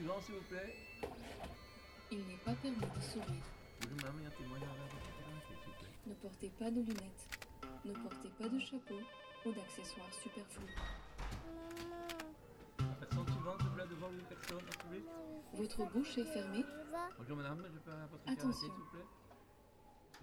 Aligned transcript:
suivant, 0.00 0.20
s'il 0.22 0.34
vous 0.34 0.40
plaît. 0.42 0.74
Il 2.10 2.18
n'est 2.26 2.36
pas 2.44 2.52
permis 2.54 2.76
de 2.76 3.00
sourire. 3.00 3.44
Plaît. 3.80 3.96
Ne 6.06 6.14
portez 6.14 6.50
pas 6.58 6.70
de 6.70 6.80
lunettes. 6.80 7.28
Ne 7.84 7.92
portez 7.92 8.28
pas 8.38 8.48
de 8.48 8.58
chapeau 8.58 9.00
ou 9.46 9.52
d'accessoires 9.52 10.12
superflus. 10.12 10.74
Personne 12.98 13.26
suivante, 13.26 13.58
s'il 13.60 13.68
vous 13.68 13.74
plaît, 13.74 13.86
devant 13.90 14.10
une 14.10 14.22
personne, 14.22 14.58
vous 14.58 14.88
plaît. 14.88 15.02
Votre 15.54 15.84
bouche 15.92 16.18
est 16.18 16.24
fermée. 16.24 16.64
Bonjour, 17.18 17.36
madame, 17.36 17.62
je 17.72 17.78
peux 17.78 17.90
votre 17.90 18.22
Attention. 18.26 18.52
s'il 18.52 18.68
vous 18.70 18.84
plaît? 18.92 19.04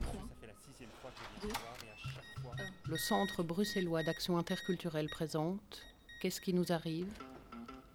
3, 0.02 0.14
Ça 0.14 0.20
fait 0.42 0.48
la 0.48 0.54
sixième 0.66 0.90
fois 1.02 1.12
que 1.12 1.18
je 1.42 1.48
viens 1.48 1.54
te 1.56 1.60
voir 1.60 1.78
et 1.86 1.90
à 1.90 1.96
chaque 1.98 2.40
fois. 2.42 2.56
Le 2.88 2.98
Centre 2.98 3.44
bruxellois 3.44 4.04
d'action 4.04 4.38
interculturelle 4.38 5.10
présente 5.10 5.84
Qu'est-ce 6.22 6.42
qui 6.42 6.54
nous 6.54 6.72
arrive? 6.72 7.08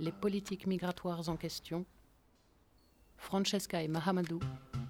Les 0.00 0.12
politiques 0.12 0.66
migratoires 0.66 1.28
en 1.28 1.36
question. 1.36 1.84
Francesca 3.16 3.82
et 3.82 3.88
Mahamadou, 3.88 4.40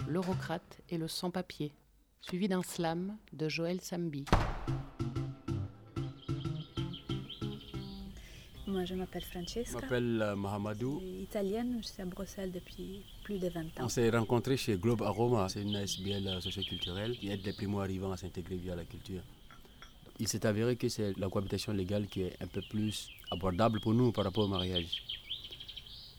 l'eurocrate 0.08 0.80
et 0.88 0.96
le 0.96 1.06
sans-papier, 1.06 1.72
suivi 2.22 2.48
d'un 2.48 2.62
slam 2.62 3.16
de 3.32 3.48
Joël 3.48 3.80
Sambi. 3.82 4.24
Moi, 8.66 8.86
je 8.86 8.94
m'appelle 8.94 9.22
Je 9.22 9.28
Francesca. 9.28 9.80
m'appelle 9.80 10.22
euh, 10.22 10.30
Je 10.34 10.40
Mahamadou. 10.40 10.98
suis 11.00 11.22
italienne, 11.24 11.78
je 11.82 11.88
suis 11.88 12.00
à 12.00 12.06
Bruxelles 12.06 12.52
depuis 12.52 13.04
plus 13.22 13.38
de 13.38 13.48
20 13.50 13.60
ans. 13.60 13.84
On 13.84 13.88
s'est 13.88 14.08
rencontrés 14.08 14.56
chez 14.56 14.78
Globe 14.78 15.02
Aroma, 15.02 15.46
c'est 15.50 15.60
une 15.60 15.76
ASBL 15.76 16.26
euh, 16.26 16.40
socioculturelle 16.40 17.18
qui 17.18 17.28
aide 17.28 17.44
les 17.44 17.52
primo-arrivants 17.52 18.12
à 18.12 18.16
s'intégrer 18.16 18.56
via 18.56 18.74
la 18.74 18.84
culture. 18.86 19.20
Il 20.22 20.28
s'est 20.28 20.46
avéré 20.46 20.76
que 20.76 20.88
c'est 20.88 21.18
la 21.18 21.28
cohabitation 21.28 21.72
légale 21.72 22.06
qui 22.06 22.22
est 22.22 22.40
un 22.40 22.46
peu 22.46 22.62
plus 22.62 23.08
abordable 23.32 23.80
pour 23.80 23.92
nous 23.92 24.12
par 24.12 24.22
rapport 24.22 24.44
au 24.44 24.48
mariage. 24.48 25.02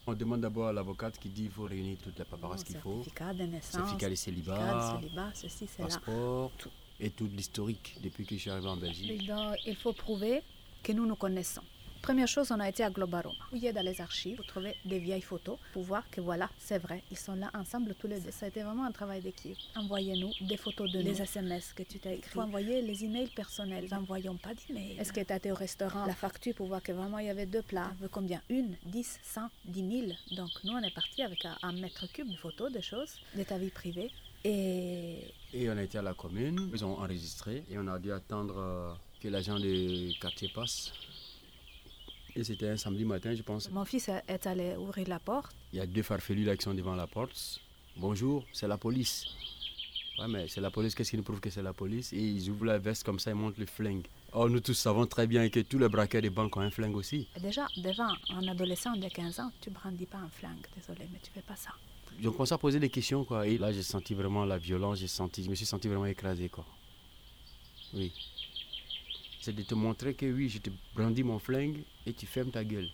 On 0.05 0.13
demande 0.13 0.41
d'abord 0.41 0.67
à 0.67 0.73
l'avocate 0.73 1.18
qui 1.18 1.29
dit 1.29 1.43
qu'il 1.43 1.51
faut 1.51 1.63
réunir 1.63 1.98
toute 2.04 2.20
la 2.20 2.26
paperasse 2.26 2.65
qu'il 2.65 2.76
faut, 2.79 2.96
Certificat 2.96 3.34
de 3.34 3.43
naissance, 3.43 3.71
certificat 3.71 4.09
de 4.09 4.15
certificat 4.15 4.51
célibat, 4.55 4.98
de 4.98 5.01
célibat, 5.04 5.31
ceci, 5.34 5.68
cela. 5.68 5.87
passeport 5.87 6.51
et 6.99 7.12
tout 7.12 7.29
l'historique 7.34 7.96
depuis 8.04 8.26
que 8.26 8.35
je 8.35 8.41
suis 8.41 8.49
arrivé 8.49 8.68
en 8.68 8.76
Belgique. 8.76 9.26
Donc, 9.26 9.55
il 9.65 9.77
faut 9.77 9.93
prouver 9.93 10.43
que 10.84 10.91
nous 10.91 11.05
nous 11.05 11.15
connaissons. 11.15 11.62
Première 12.04 12.27
chose, 12.27 12.51
on 12.51 12.59
a 12.59 12.68
été 12.68 12.84
à 12.84 12.90
Globaroma. 12.90 13.34
Fouillez 13.49 13.71
dans 13.71 13.82
les 13.82 14.01
archives, 14.01 14.35
vous 14.35 14.43
trouvez 14.43 14.76
des 14.84 14.99
vieilles 14.99 15.21
photos 15.21 15.57
pour 15.71 15.84
voir 15.84 16.04
que 16.12 16.20
voilà, 16.20 16.49
c'est 16.59 16.77
vrai, 16.77 17.01
ils 17.09 17.18
sont 17.18 17.34
là 17.35 17.49
ensemble 17.54 17.96
tous 17.98 18.07
les 18.07 18.20
deux. 18.20 18.29
Ça 18.29 18.46
a 18.46 18.49
été 18.49 18.62
vraiment 18.62 18.84
un 18.84 18.91
travail 18.91 19.21
d'équipe. 19.21 19.55
Envoyez-nous 19.77 20.34
des 20.46 20.57
photos 20.57 20.91
de 20.91 20.99
les 20.99 21.21
SMS 21.21 21.71
que 21.74 21.84
tu 21.84 21.99
t'as 21.99 22.12
écrits. 22.12 22.29
Il 22.29 22.34
faut 22.34 22.41
envoyer 22.41 22.81
les 22.81 23.05
emails 23.05 23.29
personnels. 23.29 23.85
Nous 23.90 23.98
n'envoyons 23.98 24.35
pas 24.35 24.49
d'emails. 24.54 24.98
Est-ce 24.99 25.13
que 25.13 25.21
tu 25.21 25.31
as 25.31 25.37
été 25.37 25.49
au 25.54 25.55
restaurant? 25.55 26.05
La 26.05 26.13
facture 26.13 26.54
pour 26.55 26.68
voir 26.68 26.84
que 26.84 26.91
vraiment 26.91 27.20
il 27.20 27.27
y 27.27 27.29
avait 27.29 27.46
deux 27.46 27.62
plats. 27.62 27.91
Veut 28.01 28.09
combien? 28.09 28.41
Une, 28.49 28.76
dix, 28.85 29.18
cent, 29.24 29.48
dix 29.63 29.84
mille. 29.84 30.13
Donc 30.35 30.49
nous, 30.65 30.74
on 30.74 30.81
est 30.84 30.93
parti 30.93 31.21
avec 31.21 31.46
un, 31.46 31.57
un 31.63 31.71
mètre 31.71 32.12
cube 32.12 32.29
de 32.29 32.35
photos, 32.35 32.70
de 32.70 32.81
choses, 32.81 33.13
de 33.34 33.43
ta 33.43 33.57
vie 33.57 33.70
privée. 33.70 34.12
Et 34.43 35.20
Et 35.54 35.70
on 35.70 35.77
a 35.77 35.84
été 35.84 35.99
à 35.99 36.01
la 36.01 36.13
commune, 36.13 36.70
ils 36.74 36.84
ont 36.84 36.98
enregistré 36.99 37.63
et 37.71 37.77
on 37.77 37.87
a 37.87 37.98
dû 37.98 38.12
attendre 38.12 38.55
euh, 38.57 38.93
que 39.21 39.29
l'agent 39.29 39.57
de 39.57 40.12
quartier 40.20 40.49
passe. 40.49 40.91
Et 42.35 42.43
c'était 42.43 42.70
un 42.70 42.77
samedi 42.77 43.05
matin, 43.05 43.34
je 43.35 43.43
pense. 43.43 43.70
mon 43.70 43.85
fils 43.85 44.09
est 44.27 44.48
allé 44.48 44.76
ouvrir 44.76 45.07
la 45.07 45.20
porte. 45.20 45.55
Il 45.71 45.77
y 45.77 45.81
a 45.81 45.85
deux 45.85 46.01
farfelus 46.01 46.43
là 46.45 46.55
qui 46.57 46.63
sont 46.63 46.73
devant 46.73 46.95
la 46.95 47.05
porte. 47.07 47.59
Bonjour, 47.95 48.43
c'est 48.51 48.67
la 48.67 48.77
police. 48.77 49.25
Ouais, 50.20 50.27
mais 50.27 50.48
c'est 50.48 50.62
la 50.62 50.70
police, 50.71 50.93
qu'est-ce 50.95 51.12
qui 51.12 51.17
nous 51.17 51.23
prouve 51.23 51.40
que 51.40 51.49
c'est 51.49 51.62
la 51.63 51.73
police? 51.73 52.13
Et 52.13 52.20
ils 52.20 52.49
ouvrent 52.49 52.65
la 52.65 52.77
veste 52.77 53.03
comme 53.03 53.20
ça, 53.20 53.31
ils 53.31 53.35
montrent 53.35 53.59
le 53.59 53.65
flingue. 53.65 54.05
Oh, 54.31 54.48
nous 54.49 54.59
tous 54.59 54.73
savons 54.73 55.05
très 55.05 55.27
bien 55.27 55.49
que 55.49 55.59
tous 55.59 55.77
les 55.79 55.90
braqueurs 55.90 56.21
des 56.21 56.29
banques 56.29 56.55
ont 56.57 56.62
un 56.62 56.70
flingue 56.71 56.95
aussi. 56.95 57.27
Déjà, 57.40 57.67
devant 57.77 58.13
un 58.29 58.47
adolescent 58.47 58.95
de 58.95 59.07
15 59.07 59.40
ans, 59.40 59.51
tu 59.62 59.70
brandis 59.70 60.05
pas 60.05 60.18
un 60.20 60.29
flingue. 60.29 60.65
Désolé, 60.75 61.07
mais 61.12 61.20
tu 61.21 61.31
fais 61.31 61.41
pas 61.41 61.55
ça. 61.55 61.71
Ils 62.20 62.27
ont 62.27 62.31
commencé 62.31 62.53
à 62.53 62.57
poser 62.59 62.79
des 62.79 62.90
questions, 62.90 63.25
quoi. 63.25 63.47
Et 63.47 63.57
là, 63.57 63.71
j'ai 63.71 63.81
senti 63.84 64.13
vraiment 64.13 64.45
la 64.45 64.57
violence, 64.59 65.00
j'ai 65.00 65.08
senti, 65.08 65.44
je 65.44 65.50
me 65.50 65.56
suis 65.56 65.66
senti 65.66 65.88
vraiment 65.88 66.06
écrasé, 66.06 66.47
quoi. 66.50 66.66
Oui. 67.94 68.12
C'est 69.44 69.52
de 69.52 69.62
te 69.62 69.76
montrer 69.76 70.14
que 70.14 70.26
oui, 70.26 70.48
je 70.48 70.58
te 70.59 70.70
brandis 70.96 71.22
mon 71.22 71.38
flingue 71.38 71.84
et 72.06 72.14
tu 72.14 72.26
fermes 72.26 72.50
ta 72.50 72.64
gueule. 72.64 72.88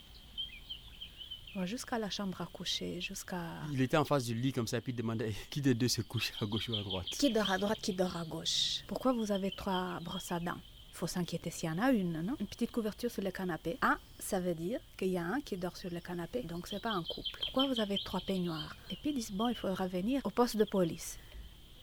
Ouais, 1.56 1.68
Jusqu'à 1.68 2.00
la 2.00 2.10
chambre 2.10 2.42
à 2.42 2.48
coucher, 2.48 3.00
jusqu'à... 3.00 3.52
Il 3.72 3.80
était 3.80 3.98
en 3.98 4.04
face 4.04 4.26
du 4.26 4.34
lit 4.34 4.52
comme 4.52 4.66
ça, 4.66 4.82
puis 4.82 4.92
il 4.92 4.96
demandait 4.96 5.36
qui 5.52 5.62
des 5.62 5.76
deux 5.76 5.88
se 5.88 6.02
couche 6.02 6.32
à 6.42 6.48
gauche 6.48 6.68
ou 6.70 6.74
à 6.74 6.82
droite. 6.82 7.06
Qui 7.12 7.32
dort 7.32 7.52
à 7.52 7.59
droite, 7.59 7.78
qui 7.80 7.94
dort 7.94 8.18
à 8.18 8.26
gauche 8.26 8.82
Pourquoi 8.88 9.14
vous 9.14 9.32
avez 9.32 9.52
trois 9.52 10.00
brosses 10.00 10.32
à 10.32 10.40
dents? 10.40 10.58
Il 10.92 10.96
faut 10.96 11.06
s'inquiéter 11.06 11.52
s'il 11.52 11.70
y 11.70 11.72
en 11.72 11.78
a 11.78 11.92
une, 11.92 12.20
non? 12.24 12.36
Une 12.40 12.48
petite 12.48 12.72
couverture 12.72 13.12
sur 13.12 13.22
le 13.22 13.30
canapé. 13.30 13.78
Ah, 13.84 14.00
ça 14.18 14.40
veut 14.40 14.56
dire 14.56 14.80
qu'il 14.98 15.09
y 15.09 15.20
a 15.20 15.26
un 15.28 15.42
qui 15.42 15.56
dort 15.56 15.78
sur 15.78 15.92
le 15.92 16.00
canapé, 16.00 16.42
donc 16.42 16.66
c'est 16.66 16.82
pas 16.82 16.90
un 16.90 17.04
couple. 17.04 17.30
Pourquoi 17.42 17.68
vous 17.68 17.80
avez 17.80 18.00
trois 18.04 18.22
peignoirs? 18.22 18.76
Et 18.90 18.96
puis 18.96 19.12
ils 19.12 19.18
disent, 19.18 19.32
bon, 19.32 19.50
il 19.50 19.56
faudra 19.56 19.86
venir 19.88 20.22
au 20.24 20.32
poste 20.32 20.58
de 20.58 20.64
police. 20.64 21.20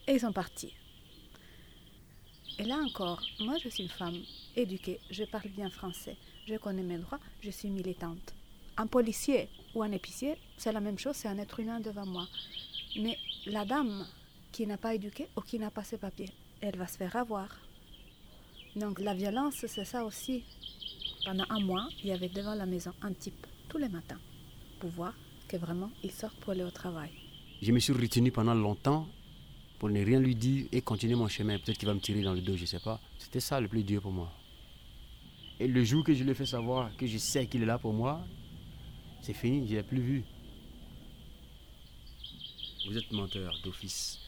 Et 0.08 0.14
ils 0.14 0.20
sont 0.20 0.32
partis. 0.32 0.74
Et 2.58 2.64
là 2.64 2.78
encore, 2.78 3.22
moi 3.40 3.56
je 3.62 3.68
suis 3.68 3.82
une 3.82 3.90
femme 3.90 4.22
éduquée, 4.56 4.98
je 5.10 5.24
parle 5.24 5.50
bien 5.50 5.68
français, 5.68 6.16
je 6.48 6.56
connais 6.56 6.82
mes 6.82 6.96
droits, 6.96 7.20
je 7.42 7.50
suis 7.50 7.68
militante. 7.68 8.32
Un 8.78 8.86
policier 8.86 9.48
ou 9.74 9.82
un 9.82 9.92
épicier, 9.92 10.36
c'est 10.56 10.72
la 10.72 10.80
même 10.80 10.98
chose, 10.98 11.16
c'est 11.16 11.28
un 11.28 11.36
être 11.38 11.60
humain 11.60 11.80
devant 11.80 12.06
moi. 12.06 12.26
Mais 12.98 13.18
la 13.44 13.66
dame 13.66 14.06
qui 14.52 14.66
n'a 14.66 14.78
pas 14.78 14.94
éduqué 14.94 15.28
ou 15.36 15.42
qui 15.42 15.58
n'a 15.58 15.70
pas 15.70 15.84
ses 15.84 15.98
papiers, 15.98 16.30
elle 16.62 16.76
va 16.76 16.86
se 16.86 16.96
faire 16.96 17.14
avoir. 17.16 17.48
Donc 18.74 19.00
la 19.00 19.12
violence, 19.12 19.64
c'est 19.66 19.84
ça 19.84 20.04
aussi. 20.04 20.42
Pendant 21.26 21.44
un 21.50 21.60
mois, 21.60 21.88
il 22.02 22.08
y 22.08 22.12
avait 22.12 22.28
devant 22.30 22.54
la 22.54 22.66
maison 22.66 22.92
un 23.02 23.12
type 23.12 23.46
tous 23.68 23.78
les 23.78 23.88
matins 23.88 24.20
pour 24.80 24.90
voir 24.90 25.14
que 25.48 25.58
vraiment 25.58 25.90
il 26.02 26.10
sort 26.10 26.32
pour 26.40 26.52
aller 26.52 26.64
au 26.64 26.70
travail. 26.70 27.10
Je 27.60 27.72
me 27.72 27.80
suis 27.80 27.92
retenu 27.92 28.30
pendant 28.30 28.54
longtemps 28.54 29.08
pour 29.78 29.90
ne 29.90 30.04
rien 30.04 30.20
lui 30.20 30.34
dire 30.34 30.66
et 30.72 30.80
continuer 30.80 31.14
mon 31.14 31.28
chemin. 31.28 31.58
Peut-être 31.58 31.78
qu'il 31.78 31.88
va 31.88 31.94
me 31.94 32.00
tirer 32.00 32.22
dans 32.22 32.32
le 32.32 32.40
dos, 32.40 32.56
je 32.56 32.64
sais 32.64 32.80
pas. 32.80 33.00
C'était 33.18 33.40
ça 33.40 33.60
le 33.60 33.68
plus 33.68 33.84
dur 33.84 34.02
pour 34.02 34.12
moi. 34.12 34.32
Et 35.58 35.66
le 35.66 35.84
jour 35.84 36.04
que 36.04 36.14
je 36.14 36.22
lui 36.22 36.30
ai 36.30 36.34
fait 36.34 36.46
savoir 36.46 36.94
que 36.96 37.06
je 37.06 37.18
sais 37.18 37.46
qu'il 37.46 37.62
est 37.62 37.66
là 37.66 37.78
pour 37.78 37.92
moi, 37.92 38.20
c'est 39.22 39.32
fini, 39.32 39.66
je 39.68 39.76
l'ai 39.76 39.82
plus 39.82 40.00
vu. 40.00 40.24
Vous 42.86 42.96
êtes 42.96 43.10
menteur 43.10 43.58
d'office. 43.64 44.20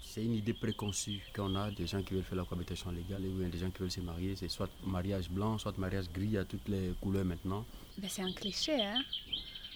C'est 0.00 0.24
une 0.24 0.34
idée 0.34 0.54
préconçue 0.54 1.20
qu'on 1.34 1.54
a 1.56 1.70
des 1.70 1.86
gens 1.86 2.02
qui 2.02 2.14
veulent 2.14 2.22
faire 2.22 2.38
la 2.38 2.44
cohabitation 2.44 2.90
légale 2.90 3.24
et 3.26 3.28
bien 3.28 3.48
des 3.48 3.58
gens 3.58 3.70
qui 3.70 3.80
veulent 3.80 3.90
se 3.90 4.00
marier. 4.00 4.34
C'est 4.34 4.48
soit 4.48 4.70
mariage 4.86 5.28
blanc, 5.28 5.58
soit 5.58 5.76
mariage 5.76 6.06
gris 6.08 6.38
à 6.38 6.44
toutes 6.44 6.68
les 6.68 6.92
couleurs 7.00 7.24
maintenant. 7.24 7.66
Mais 8.00 8.08
c'est 8.08 8.22
un 8.22 8.32
cliché, 8.32 8.80
hein 8.82 9.02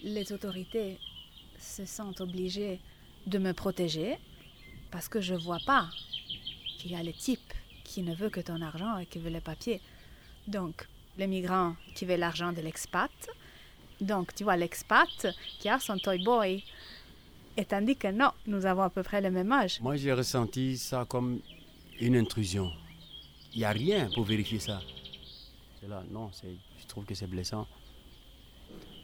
Les 0.03 0.31
autorités 0.33 0.97
se 1.59 1.85
sentent 1.85 2.21
obligées 2.21 2.79
de 3.27 3.37
me 3.37 3.53
protéger 3.53 4.17
parce 4.91 5.07
que 5.07 5.21
je 5.21 5.33
vois 5.33 5.59
pas 5.65 5.89
qu'il 6.77 6.91
y 6.91 6.95
a 6.95 7.03
les 7.03 7.13
types 7.13 7.53
qui 7.83 8.01
ne 8.01 8.13
veut 8.13 8.29
que 8.29 8.41
ton 8.41 8.61
argent 8.61 8.97
et 8.97 9.05
qui 9.05 9.19
veut 9.19 9.29
les 9.29 9.41
papiers. 9.41 9.81
Donc, 10.47 10.87
les 11.17 11.27
migrants 11.27 11.75
qui 11.95 12.05
veulent 12.05 12.19
l'argent 12.19 12.51
de 12.51 12.61
l'expat. 12.61 13.11
Donc, 13.99 14.33
tu 14.35 14.43
vois, 14.43 14.57
l'expat 14.57 15.27
qui 15.59 15.69
a 15.69 15.79
son 15.79 15.97
toy 15.97 16.23
boy. 16.23 16.63
Et 17.57 17.65
tandis 17.65 17.95
que 17.95 18.07
non, 18.07 18.31
nous 18.47 18.65
avons 18.65 18.83
à 18.83 18.89
peu 18.89 19.03
près 19.03 19.21
le 19.21 19.29
même 19.29 19.51
âge. 19.51 19.79
Moi, 19.81 19.97
j'ai 19.97 20.13
ressenti 20.13 20.77
ça 20.77 21.05
comme 21.07 21.39
une 21.99 22.15
intrusion. 22.15 22.71
Il 23.53 23.59
n'y 23.59 23.65
a 23.65 23.71
rien 23.71 24.09
pour 24.13 24.23
vérifier 24.23 24.59
ça. 24.59 24.79
Non, 26.09 26.31
je 26.33 26.87
trouve 26.87 27.05
que 27.05 27.13
c'est 27.13 27.27
blessant. 27.27 27.67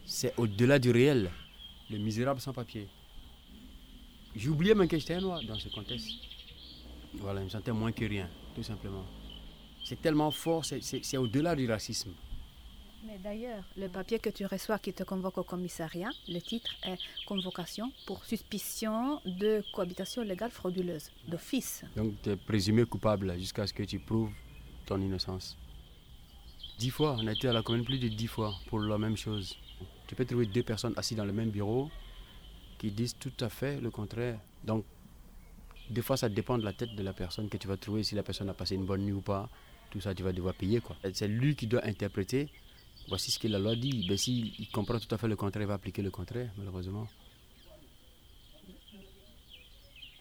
C'est 0.05 0.33
au-delà 0.37 0.79
du 0.79 0.91
réel. 0.91 1.29
Le 1.89 1.97
misérable 1.97 2.39
sans 2.39 2.53
papier. 2.53 2.87
J'ai 4.37 4.49
oublié 4.49 4.75
même 4.75 4.87
que 4.87 4.99
j'étais 4.99 5.15
un 5.15 5.21
noir 5.21 5.41
dans 5.47 5.57
ce 5.57 5.67
contexte. 5.69 6.09
Voilà, 7.15 7.39
je 7.39 7.45
me 7.45 7.49
sentais 7.49 7.71
moins 7.71 7.91
que 7.91 8.05
rien, 8.05 8.29
tout 8.53 8.61
simplement. 8.61 9.03
C'est 9.83 9.99
tellement 9.99 10.29
fort, 10.29 10.63
c'est 10.63 11.17
au-delà 11.17 11.55
du 11.55 11.67
racisme. 11.67 12.11
Mais 13.03 13.17
d'ailleurs, 13.17 13.63
le 13.75 13.87
papier 13.87 14.19
que 14.19 14.29
tu 14.29 14.45
reçois 14.45 14.77
qui 14.77 14.93
te 14.93 15.03
convoque 15.03 15.39
au 15.39 15.43
commissariat, 15.43 16.09
le 16.27 16.39
titre 16.39 16.69
est 16.83 16.97
Convocation 17.25 17.91
pour 18.05 18.25
suspicion 18.25 19.21
de 19.25 19.63
cohabitation 19.73 20.21
légale 20.21 20.51
frauduleuse, 20.51 21.09
d'office. 21.27 21.83
Donc, 21.95 22.13
tu 22.21 22.29
es 22.29 22.35
présumé 22.35 22.85
coupable 22.85 23.33
jusqu'à 23.39 23.65
ce 23.65 23.73
que 23.73 23.83
tu 23.83 23.97
prouves 23.99 24.33
ton 24.85 25.01
innocence. 25.01 25.57
Dix 26.77 26.91
fois, 26.91 27.17
on 27.19 27.25
a 27.25 27.31
été 27.31 27.47
à 27.47 27.53
la 27.53 27.63
commune 27.63 27.85
plus 27.85 27.97
de 27.97 28.07
dix 28.07 28.27
fois 28.27 28.53
pour 28.67 28.79
la 28.81 28.99
même 28.99 29.17
chose. 29.17 29.57
Tu 30.05 30.13
peux 30.13 30.25
trouver 30.25 30.45
deux 30.45 30.63
personnes 30.63 30.93
assises 30.95 31.17
dans 31.17 31.25
le 31.25 31.33
même 31.33 31.49
bureau 31.49 31.89
qui 32.77 32.91
disent 32.91 33.15
tout 33.17 33.33
à 33.39 33.49
fait 33.49 33.79
le 33.79 33.89
contraire. 33.89 34.39
Donc, 34.63 34.85
des 35.89 36.01
fois, 36.01 36.17
ça 36.17 36.29
dépend 36.29 36.57
de 36.57 36.65
la 36.65 36.73
tête 36.73 36.95
de 36.95 37.03
la 37.03 37.13
personne 37.13 37.49
que 37.49 37.57
tu 37.57 37.67
vas 37.67 37.77
trouver, 37.77 38.03
si 38.03 38.15
la 38.15 38.23
personne 38.23 38.49
a 38.49 38.53
passé 38.53 38.75
une 38.75 38.85
bonne 38.85 39.01
nuit 39.01 39.13
ou 39.13 39.21
pas. 39.21 39.49
Tout 39.89 40.01
ça, 40.01 40.13
tu 40.13 40.23
vas 40.23 40.33
devoir 40.33 40.53
payer. 40.53 40.81
quoi. 40.81 40.97
C'est 41.13 41.27
lui 41.27 41.55
qui 41.55 41.65
doit 41.67 41.85
interpréter. 41.85 42.49
Voici 43.07 43.31
ce 43.31 43.39
que 43.39 43.47
la 43.47 43.57
loi 43.57 43.75
dit. 43.75 44.05
Ben, 44.07 44.17
S'il 44.17 44.53
il 44.59 44.69
comprend 44.69 44.99
tout 44.99 45.13
à 45.15 45.17
fait 45.17 45.27
le 45.29 45.37
contraire, 45.37 45.63
il 45.63 45.67
va 45.67 45.75
appliquer 45.75 46.01
le 46.01 46.11
contraire, 46.11 46.51
malheureusement. 46.57 47.07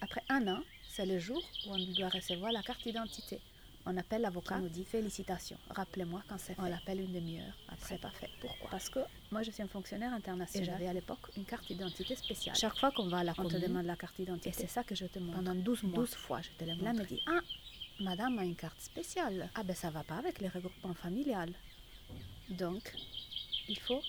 Après 0.00 0.22
un 0.28 0.46
an, 0.46 0.62
c'est 0.88 1.06
le 1.06 1.18
jour 1.18 1.42
où 1.66 1.72
on 1.74 1.92
doit 1.94 2.10
recevoir 2.10 2.52
la 2.52 2.62
carte 2.62 2.82
d'identité. 2.84 3.40
On 3.88 3.96
appelle 3.96 4.22
l'avocat, 4.22 4.56
on 4.56 4.62
nous 4.62 4.68
dit 4.68 4.84
félicitations. 4.84 5.56
Rappelez-moi 5.70 6.20
quand 6.28 6.36
c'est 6.38 6.54
fait. 6.54 6.60
On 6.60 6.68
l'appelle 6.68 7.00
une 7.00 7.12
demi-heure. 7.12 7.54
Après, 7.68 7.94
c'est 7.94 8.00
pas 8.00 8.10
fait. 8.10 8.28
Pourquoi? 8.40 8.68
Parce 8.68 8.88
que 8.88 8.98
moi, 9.30 9.44
je 9.44 9.52
suis 9.52 9.62
un 9.62 9.68
fonctionnaire 9.68 10.12
international. 10.12 10.62
Et 10.68 10.72
j'avais 10.72 10.88
à 10.88 10.92
l'époque 10.92 11.30
une 11.36 11.44
carte 11.44 11.66
d'identité 11.68 12.16
spéciale. 12.16 12.56
Chaque 12.56 12.76
fois 12.76 12.90
qu'on 12.90 13.06
va 13.08 13.18
à 13.18 13.24
la 13.24 13.32
commune, 13.32 13.52
on 13.54 13.60
te 13.60 13.64
demande 13.64 13.86
la 13.86 13.94
carte 13.94 14.16
d'identité. 14.16 14.48
Et 14.48 14.52
c'est 14.52 14.66
ça 14.66 14.82
que 14.82 14.96
je 14.96 15.06
te 15.06 15.20
montre. 15.20 15.36
Pendant 15.36 15.54
12 15.54 15.84
mois. 15.84 15.98
12 16.00 16.14
fois, 16.16 16.40
je 16.42 16.50
te 16.58 16.64
le 16.64 16.72
montre. 16.72 16.84
Là, 16.84 16.92
me 16.94 17.04
dit 17.04 17.22
Ah, 17.26 17.40
madame 18.00 18.38
a 18.40 18.44
une 18.44 18.56
carte 18.56 18.80
spéciale. 18.80 19.48
Ah, 19.54 19.62
ben 19.62 19.76
ça 19.76 19.90
va 19.90 20.02
pas 20.02 20.16
avec 20.16 20.40
les 20.40 20.48
regroupements 20.48 20.94
familiales. 20.94 21.52
Donc, 22.50 22.92
il 23.68 23.78
faut 23.78 24.02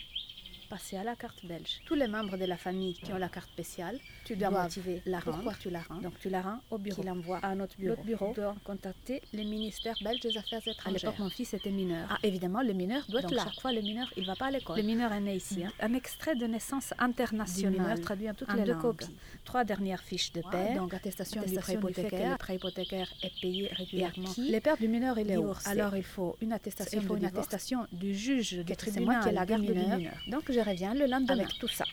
passer 0.67 0.97
à 0.97 1.03
la 1.03 1.15
carte 1.15 1.45
belge. 1.45 1.81
Tous 1.85 1.95
les 1.95 2.07
membres 2.07 2.37
de 2.37 2.45
la 2.45 2.57
famille 2.57 2.93
qui 2.93 3.11
ont 3.13 3.17
la 3.17 3.29
carte 3.29 3.49
spéciale, 3.49 3.99
tu 4.25 4.35
dois 4.35 4.49
motiver 4.49 5.01
la 5.05 5.19
rendre. 5.19 5.37
Pourquoi 5.37 5.53
tu 5.59 5.69
la 5.69 5.81
rends 5.81 6.01
Donc 6.01 6.19
tu 6.19 6.29
la 6.29 6.41
rends 6.41 6.59
au 6.69 6.77
bureau. 6.77 7.01
Tu 7.01 7.07
l'envoies 7.07 7.39
à 7.41 7.47
un 7.47 7.59
autre 7.59 7.75
bureau. 7.77 7.95
L'autre 7.95 8.03
bureau 8.05 8.33
doit 8.33 8.55
contacter 8.63 9.21
les 9.33 9.43
ministères 9.43 9.95
belges 10.03 10.19
des 10.21 10.37
Affaires 10.37 10.65
étrangères. 10.65 10.87
À 10.87 10.91
l'époque, 10.91 11.19
mon 11.19 11.29
fils 11.29 11.53
était 11.53 11.71
mineur. 11.71 12.07
Ah, 12.09 12.17
évidemment, 12.23 12.61
le 12.61 12.73
mineur 12.73 13.05
doit 13.09 13.21
être 13.21 13.33
là. 13.33 13.43
Chaque 13.45 13.61
fois, 13.61 13.71
le 13.71 13.81
mineur, 13.81 14.11
il 14.17 14.25
va 14.25 14.35
pas 14.35 14.47
à 14.47 14.51
l'école. 14.51 14.77
Le 14.77 14.83
mineur 14.83 15.11
est 15.13 15.21
né 15.21 15.35
ici. 15.35 15.63
Hein. 15.63 15.71
Un 15.79 15.93
extrait 15.93 16.35
de 16.35 16.45
naissance 16.45 16.93
international. 16.99 17.71
Du 17.71 17.79
mineur 17.79 18.01
traduit 18.01 18.29
en 18.29 18.33
toutes 18.33 18.53
les 18.53 18.63
deux 18.63 18.75
copies. 18.75 19.15
Trois 19.45 19.63
dernières 19.63 20.03
fiches 20.03 20.33
de 20.33 20.41
père. 20.51 20.75
donc 20.75 20.93
attestation, 20.93 21.41
du 21.41 21.53
prêt 21.55 21.73
hypothécaire. 21.73 22.31
le 22.31 22.37
prêt 22.37 22.55
hypothécaire 22.55 23.07
est 23.23 23.41
payé 23.41 23.69
régulièrement. 23.73 24.29
Les 24.37 24.61
pères 24.61 24.77
du 24.77 24.87
mineur, 24.87 25.17
il 25.19 25.31
est 25.31 25.37
où 25.37 25.53
Alors 25.65 25.95
il 25.95 26.03
faut 26.03 26.35
une 26.41 26.53
attestation. 26.53 26.99
Il 27.01 27.07
faut 27.07 27.15
une 27.15 27.25
attestation 27.25 27.87
du 27.91 28.13
juge 28.15 28.53
du 28.53 28.75
tribunal 28.75 29.23
qui 29.23 29.29
est 29.29 29.33
la 29.33 29.45
garde 29.45 29.63
du 29.63 29.73
mineur. 29.73 29.99
Donc 30.27 30.51
je 30.57 30.61
reviens 30.63 30.95
le 30.95 31.05
lendemain 31.05 31.37
avec 31.37 31.59
tout 31.59 31.67
ça. 31.67 31.85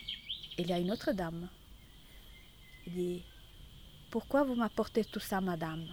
Il 0.57 0.67
y 0.69 0.73
a 0.73 0.79
une 0.79 0.91
autre 0.91 1.13
dame. 1.13 1.49
Il 2.87 2.93
dit 2.95 3.23
Pourquoi 4.11 4.43
vous 4.45 4.55
m'apportez 4.55 5.05
tout 5.05 5.21
ça, 5.21 5.43
madame? 5.43 5.87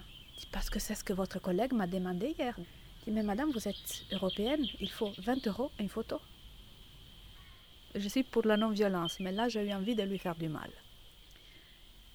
Parce 0.50 0.70
que 0.70 0.78
c'est 0.78 0.94
ce 0.94 1.04
que 1.04 1.12
votre 1.12 1.38
collègue 1.38 1.74
m'a 1.74 1.86
demandé 1.86 2.34
hier. 2.38 2.54
Je 2.56 3.04
dis 3.04 3.10
Mais 3.10 3.22
madame, 3.22 3.50
vous 3.50 3.68
êtes 3.68 4.04
européenne, 4.10 4.64
il 4.80 4.90
faut 4.90 5.12
20 5.18 5.46
euros 5.48 5.70
une 5.78 5.90
photo. 5.90 6.18
Je 7.94 8.08
suis 8.08 8.22
pour 8.22 8.46
la 8.46 8.56
non-violence, 8.56 9.20
mais 9.20 9.32
là 9.32 9.50
j'ai 9.50 9.62
eu 9.68 9.72
envie 9.74 9.94
de 9.94 10.04
lui 10.04 10.18
faire 10.18 10.36
du 10.36 10.48
mal. 10.48 10.70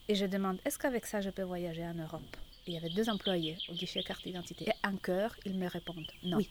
Et 0.07 0.15
je 0.15 0.25
demande 0.25 0.57
Est-ce 0.65 0.79
qu'avec 0.79 1.05
ça 1.05 1.21
je 1.21 1.29
peux 1.29 1.43
voyager 1.43 1.85
en 1.85 1.93
Europe? 1.93 2.35
Il 2.65 2.73
y 2.73 2.77
avait 2.77 2.89
deux 2.89 3.09
employés 3.09 3.57
au 3.69 3.73
guichet 3.73 4.01
carte 4.01 4.23
d'identité. 4.23 4.69
Et 4.69 4.87
en 4.87 4.97
cœur, 4.97 5.35
ils 5.45 5.55
me 5.55 5.67
répondent 5.67 6.11
Non. 6.23 6.37
Oui. 6.37 6.49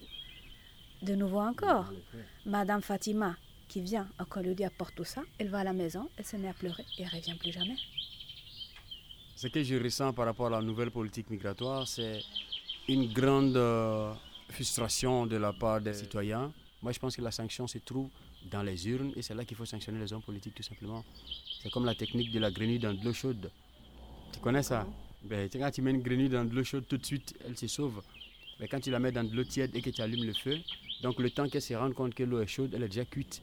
De 1.03 1.15
nouveau 1.15 1.41
encore, 1.41 1.93
Madame 2.47 2.81
Fatima, 2.81 3.37
qui 3.69 3.81
vient 3.81 4.09
quand 4.29 4.41
lui 4.43 4.65
apporte 4.65 4.95
tout 4.95 5.05
ça, 5.05 5.23
elle 5.39 5.49
va 5.49 5.59
à 5.61 5.65
la 5.65 5.73
maison, 5.73 6.09
elle 6.17 6.25
se 6.25 6.37
met 6.37 6.49
à 6.49 6.55
pleurer 6.55 6.85
et 6.99 7.03
elle 7.03 7.09
revient 7.09 7.35
plus 7.39 7.53
jamais. 7.53 7.77
Ce 9.35 9.49
que 9.49 9.63
je 9.63 9.77
ressens 9.77 10.13
par 10.13 10.25
rapport 10.27 10.47
à 10.47 10.51
la 10.51 10.63
nouvelle 10.63 10.91
politique 10.91 11.29
migratoire, 11.31 11.87
c'est 11.87 12.23
une 12.89 13.13
grande 13.13 13.57
euh, 13.57 14.13
frustration 14.51 15.27
de 15.27 15.37
la 15.37 15.53
part 15.53 15.81
des 15.81 15.93
citoyens. 15.93 16.53
Moi, 16.83 16.93
je 16.93 16.99
pense 16.99 17.17
que 17.17 17.23
la 17.23 17.31
sanction 17.31 17.67
se 17.67 17.79
trouve 17.79 18.09
dans 18.51 18.63
les 18.63 18.89
urnes 18.89 19.13
et 19.17 19.23
c'est 19.23 19.35
là 19.35 19.45
qu'il 19.45 19.57
faut 19.57 19.65
sanctionner 19.65 19.99
les 19.99 20.13
hommes 20.13 20.23
politiques 20.23 20.55
tout 20.55 20.63
simplement. 20.63 21.05
C'est 21.63 21.71
comme 21.71 21.85
la 21.85 21.95
technique 21.95 22.31
de 22.33 22.39
la 22.39 22.51
grenouille 22.51 22.79
dans 22.79 22.95
de 22.95 23.05
l'eau 23.05 23.13
chaude. 23.13 23.51
Tu 24.33 24.41
connais 24.41 24.63
ça? 24.63 24.87
Ben, 25.23 25.49
Quand 25.53 25.71
tu 25.71 25.83
mets 25.83 25.91
une 25.91 26.03
grenouille 26.03 26.29
dans 26.29 26.45
de 26.45 26.55
l'eau 26.55 26.65
chaude, 26.65 26.87
tout 26.87 26.97
de 26.97 27.05
suite, 27.05 27.35
elle 27.45 27.57
se 27.57 27.67
sauve. 27.67 28.03
Mais 28.61 28.69
quand 28.69 28.81
tu 28.81 28.91
la 28.91 28.99
mets 29.01 29.13
dans 29.13 29.25
de 29.25 29.35
l'eau 29.35 29.45
tiède 29.45 29.75
et 29.75 29.83
que 29.83 29.91
tu 29.91 30.01
allumes 30.01 30.25
le 30.25 30.33
feu, 30.33 30.59
donc 31.03 31.19
le 31.19 31.31
temps 31.31 31.49
qu'elle 31.49 31.63
se 31.63 31.75
rende 31.75 31.95
compte 31.95 32.15
que 32.15 32.23
l'eau 32.23 32.41
est 32.41 32.47
chaude, 32.47 32.73
elle 32.75 32.83
est 32.83 32.89
déjà 32.89 33.05
cuite. 33.05 33.43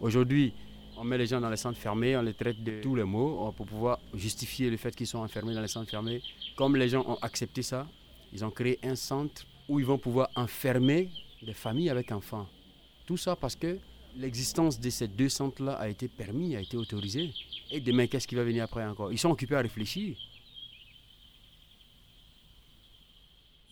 Aujourd'hui, 0.00 0.52
on 0.96 1.04
met 1.04 1.18
les 1.18 1.26
gens 1.26 1.40
dans 1.40 1.50
les 1.50 1.56
centres 1.56 1.78
fermés, 1.78 2.16
on 2.16 2.22
les 2.22 2.34
traite 2.34 2.62
de 2.62 2.80
tous 2.80 2.94
les 2.94 3.04
mots 3.04 3.52
pour 3.56 3.66
pouvoir 3.66 3.98
justifier 4.14 4.70
le 4.70 4.76
fait 4.76 4.94
qu'ils 4.94 5.06
sont 5.06 5.18
enfermés 5.18 5.54
dans 5.54 5.62
les 5.62 5.68
centres 5.68 5.90
fermés. 5.90 6.22
Comme 6.56 6.76
les 6.76 6.88
gens 6.88 7.04
ont 7.08 7.18
accepté 7.22 7.62
ça, 7.62 7.88
ils 8.32 8.44
ont 8.44 8.50
créé 8.50 8.78
un 8.82 8.94
centre 8.94 9.44
où 9.68 9.80
ils 9.80 9.86
vont 9.86 9.98
pouvoir 9.98 10.28
enfermer 10.36 11.10
des 11.42 11.54
familles 11.54 11.90
avec 11.90 12.12
enfants. 12.12 12.48
Tout 13.06 13.16
ça 13.16 13.36
parce 13.36 13.56
que 13.56 13.78
l'existence 14.16 14.78
de 14.78 14.90
ces 14.90 15.08
deux 15.08 15.28
centres-là 15.28 15.72
a 15.74 15.88
été 15.88 16.08
permis, 16.08 16.54
a 16.56 16.60
été 16.60 16.76
autorisée. 16.76 17.32
Et 17.70 17.80
demain, 17.80 18.06
qu'est-ce 18.06 18.28
qui 18.28 18.34
va 18.34 18.44
venir 18.44 18.64
après 18.64 18.84
encore? 18.84 19.12
Ils 19.12 19.18
sont 19.18 19.30
occupés 19.30 19.56
à 19.56 19.60
réfléchir. 19.60 20.16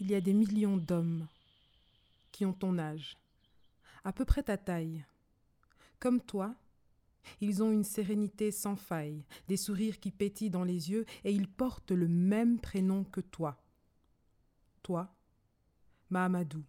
Il 0.00 0.11
y 0.11 0.14
a 0.14 0.20
des 0.20 0.32
millions 0.32 0.79
d'hommes 0.79 1.26
ont 2.44 2.52
ton 2.52 2.78
âge, 2.78 3.19
à 4.04 4.12
peu 4.12 4.25
près 4.25 4.42
ta 4.42 4.56
taille. 4.56 5.04
Comme 5.98 6.20
toi, 6.20 6.54
ils 7.40 7.62
ont 7.62 7.70
une 7.70 7.84
sérénité 7.84 8.50
sans 8.50 8.76
faille, 8.76 9.25
des 9.48 9.56
sourires 9.56 10.00
qui 10.00 10.10
pétillent 10.10 10.50
dans 10.50 10.64
les 10.64 10.90
yeux, 10.90 11.04
et 11.25 11.32
ils 11.32 11.48
portent 11.48 11.92
le 11.92 12.08
même 12.08 12.58
prénom 12.58 13.04
que 13.04 13.20
toi. 13.20 13.62
Toi, 14.82 15.14
Mahamadou. 16.08 16.64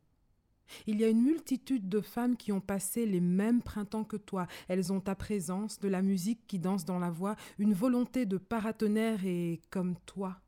Il 0.87 0.99
y 0.99 1.03
a 1.03 1.09
une 1.09 1.21
multitude 1.21 1.89
de 1.89 1.99
femmes 1.99 2.37
qui 2.37 2.51
ont 2.51 2.61
passé 2.61 3.05
les 3.05 3.19
mêmes 3.19 3.61
printemps 3.61 4.05
que 4.05 4.15
toi. 4.15 4.47
Elles 4.69 4.93
ont 4.93 5.01
ta 5.01 5.15
présence, 5.15 5.79
de 5.79 5.89
la 5.89 6.01
musique 6.01 6.47
qui 6.47 6.59
danse 6.59 6.85
dans 6.85 6.99
la 6.99 7.09
voix, 7.09 7.35
une 7.59 7.73
volonté 7.73 8.25
de 8.25 8.37
paratonnerre 8.37 9.25
et, 9.25 9.61
comme 9.69 9.97
toi, 10.05 10.39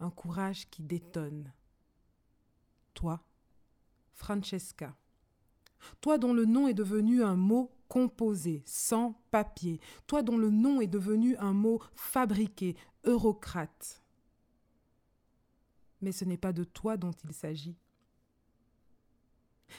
un 0.00 0.10
courage 0.10 0.68
qui 0.70 0.82
détonne. 0.82 1.52
Toi, 2.94 3.22
Francesca. 4.18 4.96
Toi 6.00 6.18
dont 6.18 6.34
le 6.34 6.44
nom 6.44 6.66
est 6.66 6.74
devenu 6.74 7.22
un 7.22 7.36
mot 7.36 7.70
composé, 7.88 8.62
sans 8.66 9.12
papier. 9.30 9.80
Toi 10.08 10.22
dont 10.22 10.36
le 10.36 10.50
nom 10.50 10.80
est 10.80 10.88
devenu 10.88 11.36
un 11.36 11.52
mot 11.52 11.80
fabriqué, 11.94 12.76
eurocrate. 13.04 14.02
Mais 16.02 16.12
ce 16.12 16.24
n'est 16.24 16.36
pas 16.36 16.52
de 16.52 16.64
toi 16.64 16.96
dont 16.96 17.12
il 17.24 17.32
s'agit. 17.32 17.76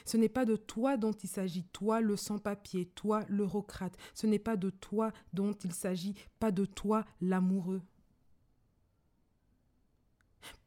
Ce 0.06 0.16
n'est 0.16 0.28
pas 0.30 0.46
de 0.46 0.56
toi 0.56 0.96
dont 0.96 1.12
il 1.12 1.28
s'agit, 1.28 1.64
toi 1.64 2.00
le 2.00 2.16
sans-papier, 2.16 2.86
toi 2.86 3.24
l'eurocrate. 3.28 3.96
Ce 4.14 4.26
n'est 4.26 4.38
pas 4.38 4.56
de 4.56 4.70
toi 4.70 5.12
dont 5.34 5.52
il 5.52 5.72
s'agit, 5.72 6.14
pas 6.38 6.50
de 6.50 6.64
toi 6.64 7.04
l'amoureux. 7.20 7.82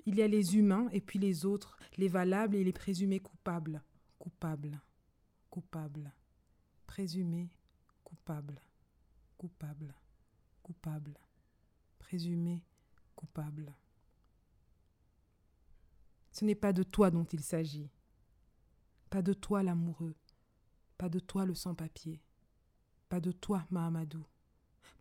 Il 0.06 0.16
y 0.16 0.22
a 0.22 0.28
les 0.28 0.58
humains 0.58 0.90
et 0.92 1.02
puis 1.02 1.20
les 1.20 1.46
autres, 1.46 1.78
les 1.98 2.08
valables 2.08 2.56
et 2.56 2.64
les 2.64 2.74
présumés 2.74 3.20
coupables. 3.20 3.82
Coupables, 4.20 4.80
coupables, 5.50 6.12
présumés, 6.88 7.50
coupables, 8.04 8.62
coupables, 9.38 9.94
coupables, 10.62 11.18
présumés, 12.00 12.64
coupables. 13.16 13.74
Ce 16.32 16.46
n'est 16.46 16.56
pas 16.56 16.74
de 16.74 16.84
toi 16.84 17.12
dont 17.12 17.26
il 17.26 17.42
s'agit, 17.42 17.92
pas 19.10 19.22
de 19.22 19.34
toi 19.34 19.62
l'amoureux, 19.62 20.16
pas 20.98 21.10
de 21.10 21.20
toi 21.20 21.46
le 21.46 21.54
sans-papier, 21.54 22.22
pas 23.10 23.20
de 23.20 23.32
toi 23.32 23.66
Mahamadou, 23.70 24.26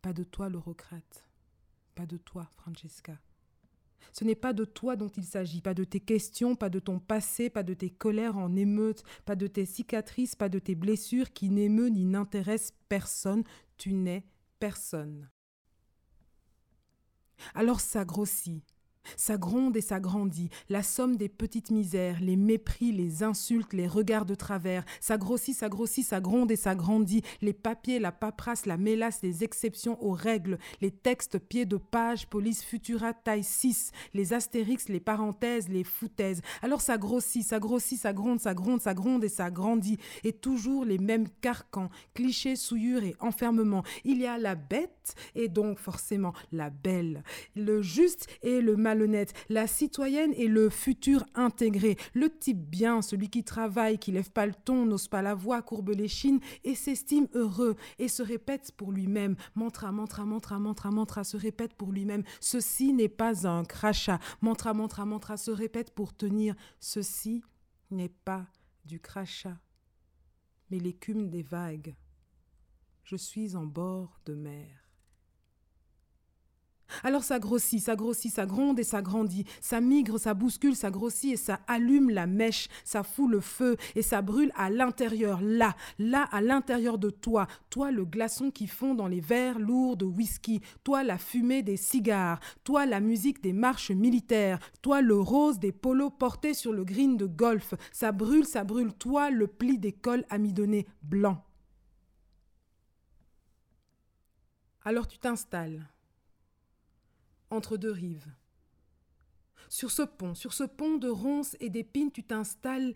pas 0.03 0.13
de 0.13 0.25
toi 0.25 0.49
l'eurocrate, 0.49 1.25
pas 1.95 2.07
de 2.07 2.19
toi 2.19 2.51
Francesca. 2.57 3.19
Ce 4.13 4.25
n'est 4.25 4.35
pas 4.35 4.53
de 4.53 4.65
toi 4.65 4.97
dont 4.97 5.09
il 5.09 5.25
s'agit, 5.25 5.61
pas 5.61 5.75
de 5.75 5.85
tes 5.85 6.01
questions, 6.01 6.57
pas 6.57 6.69
de 6.69 6.79
ton 6.79 6.99
passé, 6.99 7.51
pas 7.51 7.63
de 7.63 7.75
tes 7.75 7.91
colères 7.91 8.37
en 8.37 8.57
émeute, 8.57 9.05
pas 9.25 9.37
de 9.37 9.47
tes 9.47 9.65
cicatrices, 9.65 10.35
pas 10.35 10.49
de 10.49 10.59
tes 10.59 10.75
blessures 10.75 11.33
qui 11.33 11.51
n'émeut 11.51 11.89
ni 11.89 12.05
n'intéressent 12.05 12.75
personne. 12.89 13.45
Tu 13.79 13.93
n'es 13.93 14.27
personne. 14.59 15.31
Alors 17.55 17.81
ça 17.81 18.05
grossit, 18.05 18.63
ça 19.17 19.37
gronde 19.37 19.77
et 19.77 19.81
ça 19.81 20.01
grandit, 20.01 20.49
la 20.69 20.83
somme 20.83 21.17
des 21.17 21.29
petites 21.29 21.71
misères, 21.71 22.21
les 22.21 22.37
mépris, 22.37 22.93
les 22.93 23.23
insultes, 23.23 23.73
les 23.73 23.87
regards 23.87 24.27
de 24.27 24.35
travers, 24.35 24.85
ça 25.01 25.19
grossit, 25.19 25.57
ça 25.57 25.69
grossit, 25.69 26.05
ça 26.05 26.21
gronde 26.21 26.51
et 26.51 26.57
ça 26.57 26.75
grandit, 26.75 27.23
les 27.41 27.53
papiers, 27.53 27.99
la 27.99 28.13
paperasse, 28.13 28.67
la 28.67 28.77
mélasse, 28.77 29.23
les 29.23 29.45
exceptions 29.45 30.03
aux 30.03 30.13
règles, 30.13 30.59
les 30.81 30.91
textes 30.91 31.39
pieds 31.39 31.67
de 31.67 31.77
page, 31.77 32.27
police 32.29 32.63
futura 32.63 33.13
taille 33.13 33.45
6, 33.45 33.93
les 34.15 34.33
astérix, 34.33 34.89
les 34.89 35.01
parenthèses, 35.01 35.69
les 35.69 35.85
foutaises. 35.85 36.43
Alors 36.63 36.81
ça 36.81 36.99
grossit, 36.99 37.45
ça 37.45 37.59
grossit, 37.59 37.99
ça 37.99 38.13
gronde, 38.13 38.41
ça 38.41 38.55
gronde, 38.55 38.81
ça 38.81 38.95
gronde 38.95 39.25
et 39.25 39.29
ça 39.29 39.51
grandit, 39.51 39.99
et 40.25 40.33
toujours 40.33 40.85
les 40.85 40.99
mêmes 40.99 41.29
carcans, 41.41 41.91
clichés, 42.15 42.57
souillures 42.57 43.05
et 43.05 43.17
enfermements. 43.21 43.85
Il 44.05 44.19
y 44.19 44.27
a 44.27 44.39
la 44.39 44.55
bête 44.55 45.15
et 45.35 45.49
donc 45.49 45.79
forcément 45.79 46.33
la 46.53 46.71
belle, 46.71 47.23
le 47.55 47.83
juste 47.83 48.27
et 48.43 48.61
le 48.61 48.77
la 49.49 49.67
citoyenne 49.67 50.33
et 50.37 50.49
le 50.49 50.71
futur 50.71 51.25
intégré, 51.35 51.97
le 52.15 52.31
type 52.31 52.71
bien, 52.71 53.03
celui 53.03 53.29
qui 53.29 53.45
travaille, 53.45 53.99
qui 53.99 54.13
lève 54.13 54.31
pas 54.31 54.47
le 54.47 54.55
ton, 54.55 54.87
n'ose 54.87 55.09
pas 55.09 55.23
la 55.23 55.35
voix, 55.35 55.63
courbe 55.63 55.91
les 55.91 56.09
et 56.65 56.75
s'estime 56.75 57.27
heureux 57.35 57.77
et 57.99 58.09
se 58.09 58.23
répète 58.23 58.73
pour 58.73 58.93
lui-même, 58.93 59.37
mantra, 59.55 59.91
mantra, 59.93 60.25
mantra, 60.25 60.59
mantra, 60.59 60.91
mantra, 60.91 61.25
se 61.25 61.37
répète 61.37 61.75
pour 61.75 61.93
lui-même, 61.93 62.23
ceci 62.41 62.93
n'est 62.93 63.09
pas 63.09 63.47
un 63.47 63.65
crachat, 63.65 64.19
mantra, 64.41 64.75
mantra, 64.75 65.05
mantra, 65.05 65.37
se 65.37 65.51
répète 65.51 65.93
pour 65.93 66.15
tenir, 66.15 66.55
ceci 66.81 67.43
n'est 67.91 68.09
pas 68.09 68.47
du 68.85 69.01
crachat, 69.01 69.59
mais 70.71 70.79
l'écume 70.79 71.31
des 71.31 71.43
vagues. 71.43 71.95
Je 73.05 73.17
suis 73.17 73.57
en 73.57 73.67
bord 73.67 74.21
de 74.25 74.35
mer. 74.35 74.82
Alors 77.05 77.25
ça 77.25 77.39
grossit, 77.39 77.81
ça 77.81 77.97
grossit, 77.97 78.33
ça 78.33 78.47
gronde 78.47 78.79
et 78.79 78.85
ça 78.85 79.03
grandit, 79.03 79.45
ça 79.61 79.81
migre, 79.81 80.19
ça 80.19 80.35
bouscule, 80.35 80.77
ça 80.77 80.91
grossit 80.91 81.33
et 81.33 81.37
ça 81.37 81.61
allume 81.67 82.11
la 82.11 82.27
mèche, 82.27 82.69
ça 82.85 83.03
fout 83.03 83.31
le 83.31 83.41
feu 83.41 83.77
et 83.95 84.03
ça 84.03 84.23
brûle 84.23 84.53
à 84.55 84.71
l'intérieur, 84.71 85.41
là, 85.43 85.75
là 85.99 86.29
à 86.33 86.41
l'intérieur 86.41 86.99
de 86.99 87.11
toi, 87.11 87.47
toi 87.71 87.91
le 87.91 88.05
glaçon 88.05 88.51
qui 88.51 88.67
fond 88.67 88.95
dans 88.95 89.09
les 89.09 89.21
verres 89.21 89.59
lourds 89.59 89.97
de 89.97 90.05
whisky, 90.05 90.61
toi 90.85 91.03
la 91.03 91.19
fumée 91.19 91.63
des 91.63 91.77
cigares, 91.77 92.41
toi 92.65 92.87
la 92.87 93.01
musique 93.01 93.43
des 93.43 93.53
marches 93.53 93.91
militaires, 93.91 94.59
toi 94.83 95.01
le 95.01 95.19
rose 95.19 95.59
des 95.59 95.73
polos 95.73 96.13
portés 96.19 96.55
sur 96.55 96.73
le 96.73 96.85
green 96.85 97.17
de 97.17 97.27
golf, 97.27 97.75
ça 97.93 98.13
brûle, 98.13 98.45
ça 98.45 98.65
brûle, 98.65 98.93
toi 98.93 99.31
le 99.31 99.47
pli 99.47 99.79
des 99.79 99.93
cols 99.93 100.25
amidonnés 100.31 100.87
blancs. 101.03 101.39
Alors 104.85 105.07
tu 105.07 105.19
t'installes 105.19 105.87
entre 107.53 107.77
deux 107.77 107.91
rives. 107.91 108.33
Sur 109.69 109.91
ce 109.91 110.03
pont, 110.03 110.35
sur 110.35 110.53
ce 110.53 110.65
pont 110.65 110.99
de 110.99 111.09
ronces 111.09 111.57
et 111.61 111.71
d'épines, 111.71 112.11
tu 112.11 112.25
t'installes 112.25 112.95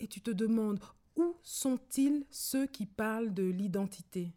et 0.00 0.08
tu 0.08 0.20
te 0.20 0.30
demandes 0.30 0.80
où 1.16 1.36
sont-ils 1.42 2.26
ceux 2.30 2.66
qui 2.66 2.86
parlent 2.86 3.32
de 3.32 3.44
l'identité? 3.44 4.34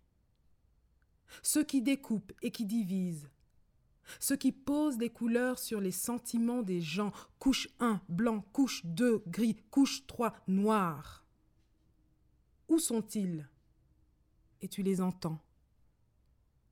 Ceux 1.41 1.63
qui 1.63 1.81
découpent 1.81 2.33
et 2.41 2.51
qui 2.51 2.65
divisent? 2.65 3.29
Ceux 4.19 4.37
qui 4.37 4.51
posent 4.51 4.97
des 4.97 5.09
couleurs 5.09 5.59
sur 5.59 5.81
les 5.81 5.91
sentiments 5.91 6.61
des 6.61 6.79
gens, 6.79 7.11
couche 7.39 7.67
1, 7.79 7.99
blanc, 8.07 8.41
couche 8.53 8.85
2, 8.85 9.23
gris, 9.27 9.57
couche 9.69 10.05
3, 10.07 10.33
noir. 10.47 11.25
Où 12.69 12.79
sont-ils? 12.79 13.49
Et 14.61 14.69
tu 14.69 14.83
les 14.83 15.01
entends. 15.01 15.41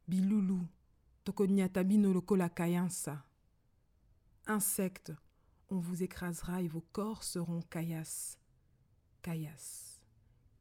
Biloulou, 0.07 0.65
Tokonyatabi 1.25 1.97
lokola 1.97 2.49
kayansa. 2.49 3.25
Insectes, 4.45 5.11
on 5.69 5.79
vous 5.79 6.03
écrasera 6.03 6.61
et 6.61 6.67
vos 6.67 6.85
corps 6.93 7.23
seront 7.23 7.61
caillasses. 7.63 8.37
Caillasses. 9.23 9.99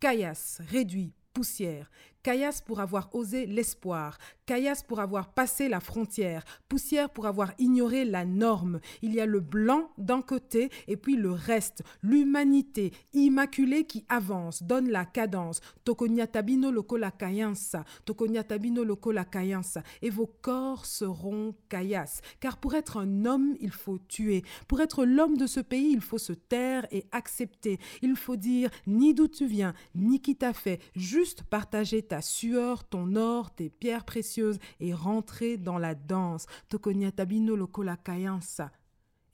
Caillasses, 0.00 0.62
réduits, 0.66 1.12
poussière, 1.34 1.90
caillasse 2.24 2.62
pour 2.62 2.80
avoir 2.80 3.14
osé 3.14 3.46
l'espoir, 3.46 4.18
caillasse 4.46 4.82
pour 4.82 4.98
avoir 4.98 5.32
passé 5.34 5.68
la 5.68 5.78
frontière, 5.78 6.42
poussière 6.68 7.10
pour 7.10 7.26
avoir 7.26 7.52
ignoré 7.58 8.04
la 8.04 8.24
norme. 8.24 8.80
Il 9.02 9.14
y 9.14 9.20
a 9.20 9.26
le 9.26 9.40
blanc 9.40 9.90
d'un 9.98 10.22
côté 10.22 10.70
et 10.88 10.96
puis 10.96 11.16
le 11.16 11.30
reste, 11.30 11.82
l'humanité 12.02 12.92
immaculée 13.12 13.84
qui 13.84 14.04
avance, 14.08 14.62
donne 14.62 14.88
la 14.88 15.04
cadence. 15.04 15.60
Tokoniatabino 15.84 16.72
loko 16.72 16.96
la 16.96 17.10
kayansa, 17.10 17.84
tokoniatabino 18.06 18.84
loko 18.84 19.12
la 19.12 19.24
kayansa, 19.24 19.82
et 20.00 20.10
vos 20.10 20.30
corps 20.40 20.86
seront 20.86 21.54
caillasses. 21.68 22.22
Car 22.40 22.56
pour 22.56 22.74
être 22.74 22.96
un 22.96 23.26
homme, 23.26 23.54
il 23.60 23.70
faut 23.70 23.98
tuer. 23.98 24.44
Pour 24.66 24.80
être 24.80 25.04
l'homme 25.04 25.36
de 25.36 25.46
ce 25.46 25.60
pays, 25.60 25.92
il 25.92 26.00
faut 26.00 26.18
se 26.18 26.32
taire 26.32 26.86
et 26.90 27.04
accepter. 27.12 27.78
Il 28.00 28.16
faut 28.16 28.36
dire 28.36 28.70
ni 28.86 29.12
d'où 29.12 29.28
tu 29.28 29.46
viens, 29.46 29.74
ni 29.94 30.22
qui 30.22 30.36
t'a 30.36 30.54
fait, 30.54 30.80
juste 30.94 31.42
partager 31.42 32.00
ta 32.00 32.13
sueur, 32.22 32.84
ton 32.84 33.16
or, 33.16 33.54
tes 33.54 33.70
pierres 33.70 34.04
précieuses 34.04 34.58
et 34.80 34.94
rentrer 34.94 35.56
dans 35.56 35.78
la 35.78 35.94
danse. 35.94 36.46
Tokoniatabino 36.68 37.56
lokola 37.56 37.96
kayansa. 37.96 38.70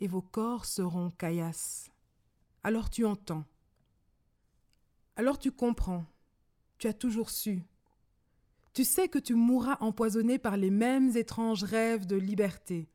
Et 0.00 0.06
vos 0.06 0.22
corps 0.22 0.64
seront 0.64 1.10
caillasses. 1.10 1.90
Alors 2.62 2.90
tu 2.90 3.04
entends. 3.04 3.44
Alors 5.16 5.38
tu 5.38 5.52
comprends. 5.52 6.04
Tu 6.78 6.86
as 6.86 6.94
toujours 6.94 7.30
su. 7.30 7.62
Tu 8.72 8.84
sais 8.84 9.08
que 9.08 9.18
tu 9.18 9.34
mourras 9.34 9.76
empoisonné 9.80 10.38
par 10.38 10.56
les 10.56 10.70
mêmes 10.70 11.16
étranges 11.16 11.64
rêves 11.64 12.06
de 12.06 12.16
liberté. 12.16 12.88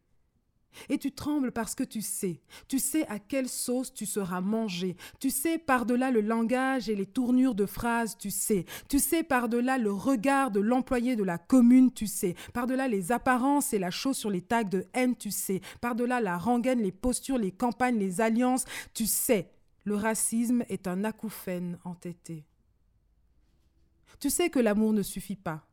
Et 0.90 0.98
tu 0.98 1.12
trembles 1.12 1.52
parce 1.52 1.76
que 1.76 1.84
tu 1.84 2.02
sais, 2.02 2.42
tu 2.68 2.80
sais 2.80 3.08
à 3.08 3.20
quelle 3.20 3.50
sauce 3.50 3.94
tu 3.94 4.06
seras 4.06 4.42
mangé, 4.42 4.96
tu 5.20 5.30
sais 5.30 5.58
par-delà 5.58 6.12
le 6.12 6.22
langage 6.22 6.90
et 6.90 6.96
les 6.96 7.06
tournures 7.06 7.56
de 7.56 7.66
phrases, 7.66 8.18
tu 8.18 8.32
sais, 8.32 8.66
tu 8.90 9.00
sais 9.00 9.24
par-delà 9.24 9.78
le 9.78 9.92
regard 9.92 10.52
de 10.52 10.60
l'employé 10.60 11.16
de 11.16 11.24
la 11.24 11.38
commune, 11.38 11.92
tu 11.92 12.08
sais, 12.08 12.36
par-delà 12.54 12.88
les 12.88 13.12
apparences 13.12 13.74
et 13.74 13.80
la 13.80 13.92
chose 13.92 14.18
sur 14.18 14.30
les 14.30 14.42
tags 14.42 14.64
de 14.64 14.86
haine, 14.94 15.16
tu 15.16 15.32
sais, 15.32 15.62
par-delà 15.82 16.22
la 16.22 16.38
rengaine, 16.38 16.82
les 16.82 16.92
postures, 16.92 17.38
les 17.38 17.52
campagnes, 17.52 17.98
les 17.98 18.22
alliances, 18.22 18.66
tu 18.94 19.06
sais, 19.06 19.52
le 19.84 19.96
racisme 19.96 20.64
est 20.70 20.88
un 20.88 21.04
acouphène 21.04 21.78
entêté. 21.84 22.46
Tu 24.20 24.30
sais 24.30 24.50
que 24.50 24.60
l'amour 24.60 24.94
ne 24.94 25.04
suffit 25.04 25.36
pas. 25.36 25.68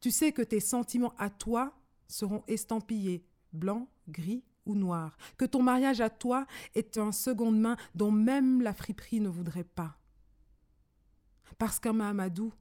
Tu 0.00 0.10
sais 0.10 0.32
que 0.32 0.42
tes 0.42 0.60
sentiments 0.60 1.14
à 1.16 1.30
toi 1.30 1.72
seront 2.08 2.42
estampillés 2.46 3.24
blanc, 3.52 3.88
gris 4.08 4.44
ou 4.64 4.74
noir, 4.74 5.16
que 5.36 5.44
ton 5.44 5.62
mariage 5.62 6.00
à 6.00 6.10
toi 6.10 6.46
est 6.74 6.98
un 6.98 7.12
seconde 7.12 7.60
main 7.60 7.76
dont 7.94 8.10
même 8.10 8.62
la 8.62 8.74
friperie 8.74 9.20
ne 9.20 9.28
voudrait 9.28 9.64
pas. 9.64 9.98
Parce 11.58 11.78
qu'un 11.78 11.92
Mahamadou 11.92 12.52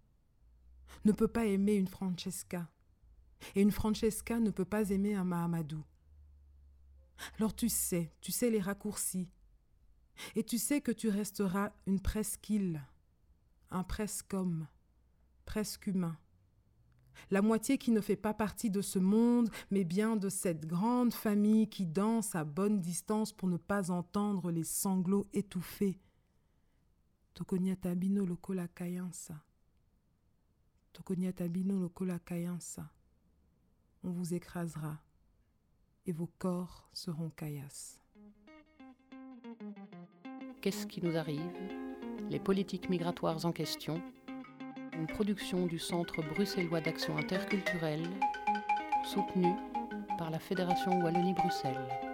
ne 1.03 1.11
peut 1.11 1.27
pas 1.27 1.45
aimer 1.45 1.73
une 1.73 1.87
Francesca, 1.87 2.69
et 3.55 3.61
une 3.61 3.71
Francesca 3.71 4.39
ne 4.39 4.51
peut 4.51 4.65
pas 4.65 4.89
aimer 4.89 5.15
un 5.15 5.23
Mahamadou. 5.23 5.83
Alors 7.37 7.55
tu 7.55 7.69
sais, 7.69 8.13
tu 8.21 8.31
sais 8.31 8.49
les 8.49 8.61
raccourcis, 8.61 9.29
et 10.35 10.43
tu 10.43 10.57
sais 10.57 10.81
que 10.81 10.91
tu 10.91 11.09
resteras 11.09 11.71
une 11.85 11.99
presqu'île, 11.99 12.81
un 13.71 13.83
presque 13.83 14.33
homme, 14.33 14.67
presque 15.45 15.87
humain, 15.87 16.17
la 17.31 17.41
moitié 17.41 17.77
qui 17.77 17.91
ne 17.91 18.01
fait 18.01 18.15
pas 18.15 18.33
partie 18.33 18.69
de 18.69 18.81
ce 18.81 18.99
monde, 18.99 19.49
mais 19.71 19.83
bien 19.83 20.15
de 20.15 20.29
cette 20.29 20.65
grande 20.65 21.13
famille 21.13 21.69
qui 21.69 21.85
danse 21.85 22.35
à 22.35 22.43
bonne 22.43 22.79
distance 22.79 23.31
pour 23.31 23.47
ne 23.47 23.57
pas 23.57 23.91
entendre 23.91 24.51
les 24.51 24.63
sanglots 24.63 25.27
étouffés. 25.33 25.99
Tokoniatabino 27.33 28.25
lokola 28.25 28.67
kayansa. 28.67 29.35
Tokoniatabino 30.93 31.79
lokola 31.79 32.19
kayansa. 32.19 32.89
On 34.03 34.11
vous 34.11 34.33
écrasera 34.33 34.99
et 36.05 36.11
vos 36.11 36.29
corps 36.37 36.87
seront 36.93 37.29
caillasses. 37.31 37.99
Qu'est-ce 40.61 40.87
qui 40.87 41.01
nous 41.01 41.15
arrive? 41.17 41.41
Les 42.29 42.39
politiques 42.39 42.89
migratoires 42.89 43.45
en 43.45 43.51
question 43.51 44.01
une 44.97 45.07
production 45.07 45.65
du 45.65 45.79
Centre 45.79 46.21
bruxellois 46.33 46.81
d'action 46.81 47.17
interculturelle, 47.17 48.07
soutenue 49.03 49.55
par 50.17 50.31
la 50.31 50.39
Fédération 50.39 50.99
Wallonie-Bruxelles. 51.01 52.04